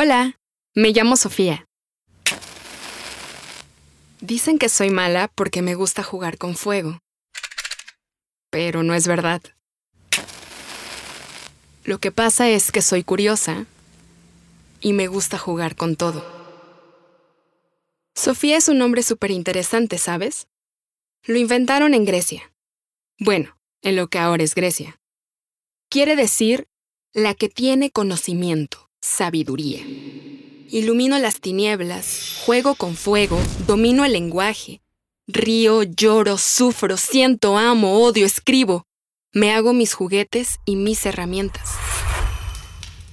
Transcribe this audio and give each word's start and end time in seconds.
Hola, 0.00 0.38
me 0.76 0.90
llamo 0.90 1.16
Sofía. 1.16 1.66
Dicen 4.20 4.56
que 4.56 4.68
soy 4.68 4.90
mala 4.90 5.26
porque 5.26 5.60
me 5.60 5.74
gusta 5.74 6.04
jugar 6.04 6.38
con 6.38 6.54
fuego. 6.54 7.00
Pero 8.48 8.84
no 8.84 8.94
es 8.94 9.08
verdad. 9.08 9.42
Lo 11.82 11.98
que 11.98 12.12
pasa 12.12 12.48
es 12.48 12.70
que 12.70 12.80
soy 12.80 13.02
curiosa 13.02 13.66
y 14.80 14.92
me 14.92 15.08
gusta 15.08 15.36
jugar 15.36 15.74
con 15.74 15.96
todo. 15.96 16.24
Sofía 18.14 18.56
es 18.56 18.68
un 18.68 18.78
nombre 18.78 19.02
súper 19.02 19.32
interesante, 19.32 19.98
¿sabes? 19.98 20.46
Lo 21.24 21.38
inventaron 21.38 21.92
en 21.92 22.04
Grecia. 22.04 22.52
Bueno, 23.18 23.58
en 23.82 23.96
lo 23.96 24.06
que 24.06 24.20
ahora 24.20 24.44
es 24.44 24.54
Grecia. 24.54 25.00
Quiere 25.90 26.14
decir 26.14 26.68
la 27.12 27.34
que 27.34 27.48
tiene 27.48 27.90
conocimiento, 27.90 28.87
sabiduría. 29.00 29.84
Ilumino 30.70 31.18
las 31.18 31.40
tinieblas, 31.40 32.42
juego 32.44 32.74
con 32.74 32.94
fuego, 32.94 33.40
domino 33.66 34.04
el 34.04 34.12
lenguaje. 34.12 34.80
Río, 35.26 35.82
lloro, 35.82 36.38
sufro, 36.38 36.96
siento, 36.96 37.56
amo, 37.56 38.02
odio, 38.02 38.26
escribo. 38.26 38.84
Me 39.32 39.52
hago 39.52 39.72
mis 39.72 39.94
juguetes 39.94 40.58
y 40.64 40.76
mis 40.76 41.04
herramientas. 41.06 41.70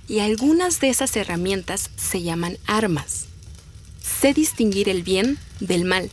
Y 0.08 0.20
algunas 0.20 0.80
de 0.80 0.90
esas 0.90 1.16
herramientas 1.16 1.90
se 1.98 2.22
llaman 2.22 2.58
armas. 2.68 3.28
Sé 4.02 4.34
distinguir 4.34 4.88
el 4.88 5.04
bien 5.04 5.38
del 5.60 5.84
mal. 5.84 6.12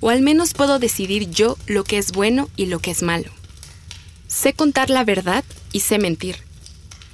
O 0.00 0.10
al 0.10 0.20
menos 0.20 0.52
puedo 0.52 0.78
decidir 0.78 1.30
yo 1.30 1.56
lo 1.66 1.84
que 1.84 1.98
es 1.98 2.12
bueno 2.12 2.50
y 2.56 2.66
lo 2.66 2.80
que 2.80 2.90
es 2.90 3.02
malo. 3.02 3.30
Sé 4.26 4.52
contar 4.52 4.90
la 4.90 5.04
verdad 5.04 5.44
y 5.72 5.80
sé 5.80 5.98
mentir. 5.98 6.36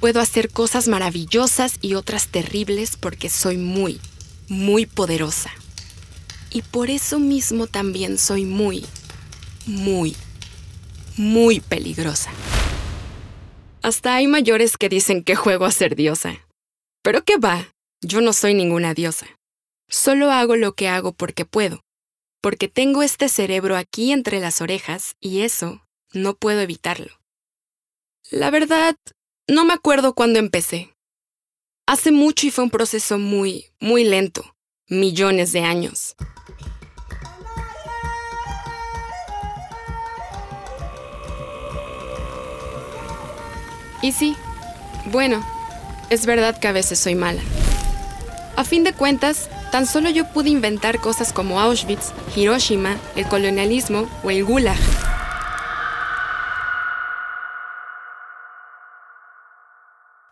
Puedo 0.01 0.21
hacer 0.21 0.51
cosas 0.51 0.87
maravillosas 0.87 1.79
y 1.81 1.95
otras 1.95 2.29
terribles 2.29 2.97
porque 2.97 3.29
soy 3.29 3.57
muy, 3.57 4.01
muy 4.49 4.87
poderosa. 4.87 5.51
Y 6.51 6.63
por 6.63 6.89
eso 6.89 7.19
mismo 7.19 7.67
también 7.67 8.17
soy 8.17 8.45
muy, 8.45 8.87
muy, 9.67 10.17
muy 11.17 11.61
peligrosa. 11.61 12.31
Hasta 13.83 14.15
hay 14.15 14.27
mayores 14.29 14.77
que 14.77 14.89
dicen 14.89 15.25
que 15.25 15.35
juego 15.35 15.65
a 15.65 15.73
ser 15.73 15.97
diosa. 15.97 16.47
Pero 17.03 17.25
qué 17.25 17.37
va, 17.37 17.73
yo 18.01 18.21
no 18.21 18.33
soy 18.33 18.55
ninguna 18.55 18.95
diosa. 18.95 19.27
Solo 19.89 20.31
hago 20.31 20.57
lo 20.57 20.75
que 20.75 20.89
hago 20.89 21.13
porque 21.13 21.45
puedo, 21.45 21.81
porque 22.41 22.69
tengo 22.69 23.03
este 23.03 23.29
cerebro 23.29 23.77
aquí 23.77 24.13
entre 24.13 24.41
las 24.41 24.61
orejas 24.61 25.17
y 25.21 25.41
eso 25.41 25.83
no 26.13 26.35
puedo 26.35 26.61
evitarlo. 26.61 27.19
La 28.31 28.51
verdad, 28.51 28.97
no 29.49 29.65
me 29.65 29.73
acuerdo 29.73 30.15
cuándo 30.15 30.39
empecé. 30.39 30.95
Hace 31.87 32.13
mucho 32.13 32.47
y 32.47 32.51
fue 32.51 32.65
un 32.65 32.71
proceso 32.71 33.19
muy, 33.19 33.67
muy 33.81 34.05
lento, 34.05 34.55
millones 34.89 35.53
de 35.53 35.61
años. 35.61 36.15
Y 44.03 44.13
sí, 44.13 44.37
bueno, 45.07 45.45
es 46.11 46.27
verdad 46.27 46.61
que 46.61 46.69
a 46.69 46.73
veces 46.73 46.99
soy 46.99 47.15
mala. 47.15 47.43
A 48.57 48.65
fin 48.65 48.85
de 48.85 48.93
cuentas, 48.93 49.49
tan 49.73 49.87
solo 49.87 50.11
yo 50.11 50.27
pude 50.29 50.51
inventar 50.51 51.01
cosas 51.01 51.33
como 51.33 51.61
Auschwitz, 51.61 52.13
Hiroshima, 52.37 52.97
el 53.17 53.27
colonialismo 53.27 54.09
o 54.23 54.31
el 54.31 54.45
Gulag. 54.45 54.79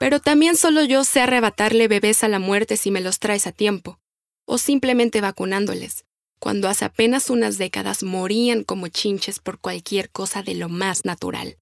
Pero 0.07 0.21
también 0.21 0.57
solo 0.57 0.85
yo 0.85 1.03
sé 1.03 1.19
arrebatarle 1.19 1.89
bebés 1.89 2.23
a 2.23 2.29
la 2.29 2.39
muerte 2.39 2.77
si 2.77 2.93
me 2.93 3.01
los 3.01 3.19
traes 3.19 3.49
a 3.49 3.51
tiempo, 3.51 3.99
o 4.45 4.57
simplemente 4.57 5.21
vacunándoles, 5.21 6.05
cuando 6.39 6.69
hace 6.69 6.85
apenas 6.85 7.29
unas 7.29 7.59
décadas 7.59 8.05
morían 8.05 8.63
como 8.63 8.87
chinches 8.87 9.41
por 9.41 9.59
cualquier 9.59 10.09
cosa 10.11 10.45
de 10.45 10.55
lo 10.55 10.69
más 10.69 11.05
natural. 11.05 11.59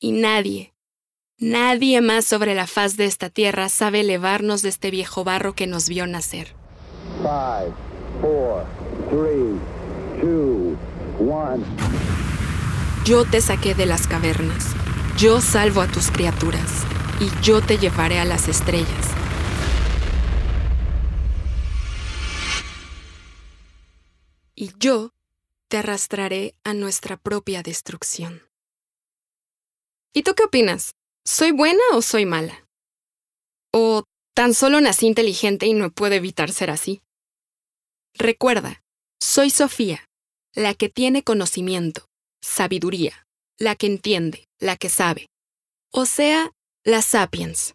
Y 0.00 0.12
nadie, 0.12 0.72
nadie 1.36 2.00
más 2.00 2.24
sobre 2.24 2.54
la 2.54 2.66
faz 2.66 2.96
de 2.96 3.04
esta 3.04 3.28
tierra 3.28 3.68
sabe 3.68 4.00
elevarnos 4.00 4.62
de 4.62 4.70
este 4.70 4.90
viejo 4.90 5.22
barro 5.22 5.54
que 5.54 5.66
nos 5.66 5.86
vio 5.90 6.06
nacer. 6.06 6.54
Yo 13.04 13.26
te 13.26 13.42
saqué 13.42 13.74
de 13.74 13.84
las 13.84 14.06
cavernas. 14.06 14.74
Yo 15.18 15.42
salvo 15.42 15.82
a 15.82 15.88
tus 15.88 16.10
criaturas 16.10 16.86
y 17.20 17.30
yo 17.42 17.60
te 17.60 17.78
llevaré 17.78 18.18
a 18.18 18.24
las 18.24 18.48
estrellas. 18.48 19.08
Y 24.54 24.72
yo 24.78 25.10
te 25.68 25.78
arrastraré 25.78 26.54
a 26.64 26.74
nuestra 26.74 27.16
propia 27.16 27.62
destrucción. 27.62 28.42
¿Y 30.12 30.22
tú 30.22 30.34
qué 30.34 30.44
opinas? 30.44 30.94
¿Soy 31.24 31.50
buena 31.50 31.82
o 31.92 32.02
soy 32.02 32.26
mala? 32.26 32.68
¿O 33.72 34.04
tan 34.34 34.54
solo 34.54 34.80
nací 34.80 35.06
inteligente 35.06 35.66
y 35.66 35.74
no 35.74 35.90
puedo 35.90 36.14
evitar 36.14 36.52
ser 36.52 36.70
así? 36.70 37.02
Recuerda, 38.14 38.82
soy 39.20 39.50
Sofía, 39.50 40.08
la 40.52 40.74
que 40.74 40.88
tiene 40.88 41.24
conocimiento, 41.24 42.06
sabiduría, 42.40 43.26
la 43.58 43.74
que 43.74 43.86
entiende, 43.86 44.46
la 44.60 44.76
que 44.76 44.88
sabe. 44.88 45.26
O 45.90 46.06
sea, 46.06 46.52
las 46.84 47.06
sapiens. 47.06 47.74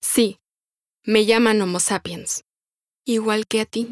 Sí, 0.00 0.40
me 1.04 1.26
llaman 1.26 1.60
Homo 1.60 1.80
sapiens. 1.80 2.44
Igual 3.04 3.46
que 3.46 3.60
a 3.60 3.66
ti. 3.66 3.86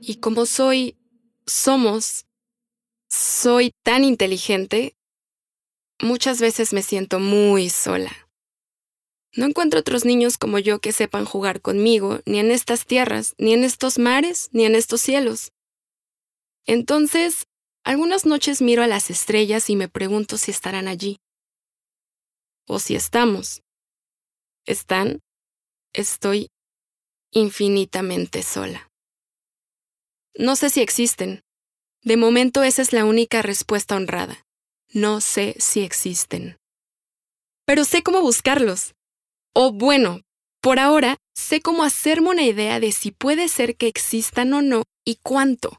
Y 0.00 0.16
como 0.16 0.46
soy, 0.46 0.96
somos, 1.44 2.26
soy 3.10 3.72
tan 3.82 4.04
inteligente, 4.04 4.94
muchas 6.00 6.40
veces 6.40 6.72
me 6.72 6.82
siento 6.82 7.18
muy 7.18 7.68
sola. 7.68 8.12
No 9.32 9.46
encuentro 9.46 9.80
otros 9.80 10.04
niños 10.04 10.38
como 10.38 10.60
yo 10.60 10.78
que 10.78 10.92
sepan 10.92 11.24
jugar 11.24 11.60
conmigo, 11.60 12.20
ni 12.26 12.38
en 12.38 12.52
estas 12.52 12.86
tierras, 12.86 13.34
ni 13.38 13.54
en 13.54 13.64
estos 13.64 13.98
mares, 13.98 14.50
ni 14.52 14.64
en 14.66 14.76
estos 14.76 15.00
cielos. 15.00 15.50
Entonces, 16.64 17.48
algunas 17.82 18.24
noches 18.24 18.62
miro 18.62 18.84
a 18.84 18.86
las 18.86 19.10
estrellas 19.10 19.68
y 19.68 19.74
me 19.74 19.88
pregunto 19.88 20.38
si 20.38 20.52
estarán 20.52 20.86
allí. 20.86 21.18
O 22.66 22.78
si 22.78 22.94
estamos 22.94 23.63
están, 24.66 25.20
estoy 25.92 26.48
infinitamente 27.30 28.42
sola. 28.42 28.88
No 30.36 30.56
sé 30.56 30.70
si 30.70 30.80
existen. 30.80 31.42
De 32.02 32.16
momento 32.16 32.62
esa 32.62 32.82
es 32.82 32.92
la 32.92 33.04
única 33.04 33.42
respuesta 33.42 33.96
honrada. 33.96 34.44
No 34.92 35.20
sé 35.20 35.56
si 35.58 35.82
existen. 35.82 36.58
Pero 37.66 37.84
sé 37.84 38.02
cómo 38.02 38.20
buscarlos. 38.20 38.94
O 39.54 39.72
bueno, 39.72 40.20
por 40.60 40.78
ahora 40.78 41.16
sé 41.34 41.60
cómo 41.60 41.82
hacerme 41.84 42.30
una 42.30 42.42
idea 42.42 42.80
de 42.80 42.92
si 42.92 43.10
puede 43.10 43.48
ser 43.48 43.76
que 43.76 43.86
existan 43.86 44.52
o 44.52 44.62
no 44.62 44.82
y 45.04 45.18
cuánto. 45.22 45.78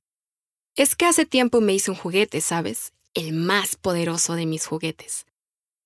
Es 0.75 0.96
que 0.96 1.06
hace 1.06 1.25
tiempo 1.25 1.62
me 1.62 1.73
hice 1.73 1.91
un 1.91 1.97
juguete, 1.97 2.41
¿sabes? 2.41 2.94
El 3.13 3.34
más 3.34 3.75
poderoso 3.75 4.35
de 4.35 4.46
mis 4.46 4.66
juguetes. 4.66 5.25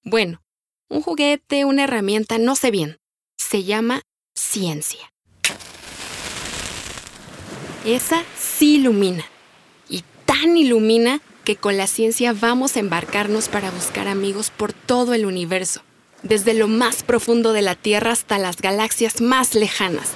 Bueno, 0.03 0.41
un 0.89 1.01
juguete, 1.01 1.65
una 1.65 1.83
herramienta, 1.83 2.37
no 2.37 2.55
sé 2.55 2.71
bien. 2.71 2.97
Se 3.37 3.63
llama 3.63 4.01
ciencia. 4.35 5.13
Esa 7.85 8.23
sí 8.37 8.75
ilumina. 8.75 9.25
Y 9.87 10.03
tan 10.25 10.57
ilumina 10.57 11.21
que 11.45 11.55
con 11.55 11.77
la 11.77 11.87
ciencia 11.87 12.33
vamos 12.33 12.75
a 12.75 12.79
embarcarnos 12.79 13.47
para 13.47 13.71
buscar 13.71 14.07
amigos 14.07 14.49
por 14.49 14.73
todo 14.73 15.13
el 15.13 15.25
universo, 15.25 15.81
desde 16.23 16.53
lo 16.53 16.67
más 16.67 17.03
profundo 17.03 17.53
de 17.53 17.61
la 17.61 17.75
Tierra 17.75 18.11
hasta 18.11 18.37
las 18.37 18.57
galaxias 18.57 19.21
más 19.21 19.55
lejanas. 19.55 20.09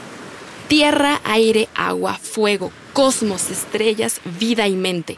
Tierra, 0.67 1.22
aire, 1.23 1.69
agua, 1.76 2.17
fuego, 2.17 2.72
cosmos, 2.93 3.49
estrellas, 3.49 4.19
vida 4.40 4.67
y 4.67 4.76
mente. 4.76 5.17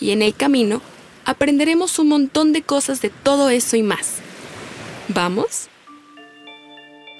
Y 0.00 0.10
en 0.10 0.22
el 0.22 0.34
camino 0.34 0.82
aprenderemos 1.26 1.98
un 1.98 2.08
montón 2.08 2.52
de 2.52 2.62
cosas 2.62 3.02
de 3.02 3.10
todo 3.10 3.50
eso 3.50 3.76
y 3.76 3.82
más. 3.82 4.20
¿Vamos? 5.08 5.68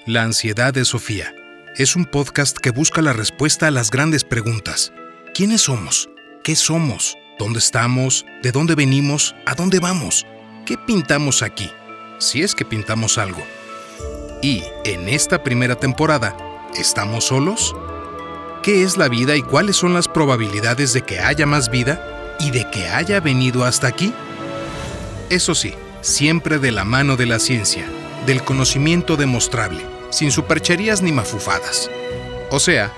La 0.06 0.22
ansiedad 0.22 0.72
de 0.72 0.84
Sofía 0.84 1.34
es 1.76 1.96
un 1.96 2.06
podcast 2.06 2.56
que 2.56 2.70
busca 2.70 3.02
la 3.02 3.12
respuesta 3.12 3.66
a 3.66 3.70
las 3.72 3.90
grandes 3.90 4.24
preguntas. 4.24 4.92
¿Quiénes 5.34 5.62
somos? 5.62 6.08
¿Qué 6.44 6.54
somos? 6.54 7.18
¿Dónde 7.38 7.58
estamos? 7.58 8.24
¿De 8.42 8.52
dónde 8.52 8.76
venimos? 8.76 9.34
¿A 9.44 9.54
dónde 9.54 9.80
vamos? 9.80 10.24
¿Qué 10.64 10.78
pintamos 10.78 11.42
aquí? 11.42 11.70
Si 12.18 12.42
es 12.42 12.54
que 12.54 12.64
pintamos 12.64 13.18
algo. 13.18 13.44
Y 14.40 14.62
en 14.84 15.08
esta 15.08 15.42
primera 15.42 15.74
temporada, 15.74 16.36
¿estamos 16.78 17.24
solos? 17.24 17.74
¿Qué 18.62 18.84
es 18.84 18.96
la 18.96 19.08
vida 19.08 19.36
y 19.36 19.42
cuáles 19.42 19.76
son 19.76 19.92
las 19.92 20.08
probabilidades 20.08 20.92
de 20.92 21.02
que 21.02 21.18
haya 21.18 21.46
más 21.46 21.70
vida 21.70 22.15
y 22.40 22.50
de 22.50 22.68
que 22.70 22.88
haya 22.88 23.20
venido 23.20 23.64
hasta 23.64 23.86
aquí? 23.86 24.12
Eso 25.30 25.54
sí, 25.54 25.74
siempre 26.00 26.58
de 26.58 26.72
la 26.72 26.84
mano 26.84 27.16
de 27.16 27.26
la 27.26 27.38
ciencia, 27.38 27.86
del 28.26 28.42
conocimiento 28.42 29.16
demostrable 29.16 29.96
sin 30.10 30.30
supercherías 30.30 31.02
ni 31.02 31.12
mafufadas. 31.12 31.90
O 32.50 32.60
sea, 32.60 32.92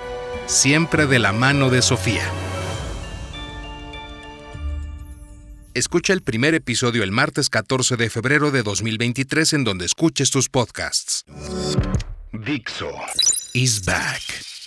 siempre 0.47 1.05
de 1.05 1.19
la 1.19 1.33
mano 1.33 1.69
de 1.69 1.81
Sofía. 1.81 2.23
Escucha 5.73 6.13
el 6.13 6.21
primer 6.21 6.55
episodio 6.55 7.03
el 7.03 7.11
martes 7.11 7.49
14 7.49 7.95
de 7.95 8.09
febrero 8.09 8.51
de 8.51 8.63
2023 8.63 9.53
en 9.53 9.63
donde 9.63 9.85
escuches 9.85 10.31
tus 10.31 10.49
podcasts. 10.49 11.25
Dixo 12.33 12.91
is 13.53 13.83
back. 13.85 14.58